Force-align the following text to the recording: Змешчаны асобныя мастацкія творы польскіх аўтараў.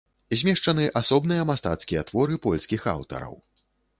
Змешчаны 0.41 0.85
асобныя 1.01 1.43
мастацкія 1.51 2.03
творы 2.11 2.39
польскіх 2.45 2.81
аўтараў. 2.97 3.35